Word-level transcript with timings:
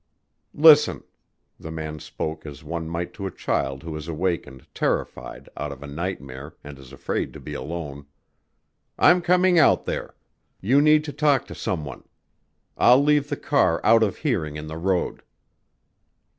"Listen." 0.55 1.03
The 1.59 1.69
man 1.69 1.99
spoke 1.99 2.43
as 2.47 2.63
one 2.63 2.89
might 2.89 3.13
to 3.13 3.27
a 3.27 3.31
child 3.31 3.83
who 3.83 3.93
has 3.93 4.07
awakened, 4.07 4.65
terrified, 4.73 5.47
out 5.55 5.71
of 5.71 5.83
a 5.83 5.87
nightmare 5.87 6.55
and 6.63 6.79
is 6.79 6.91
afraid 6.91 7.33
to 7.33 7.39
be 7.39 7.53
alone. 7.53 8.07
"I'm 8.97 9.21
coming 9.21 9.59
out 9.59 9.85
there. 9.85 10.15
You 10.59 10.81
need 10.81 11.03
to 11.03 11.13
talk 11.13 11.45
to 11.45 11.53
some 11.53 11.85
one. 11.85 12.03
I'll 12.79 13.03
leave 13.03 13.29
the 13.29 13.37
car 13.37 13.79
out 13.83 14.01
of 14.01 14.17
hearing 14.17 14.55
in 14.55 14.65
the 14.65 14.77
road." 14.79 15.21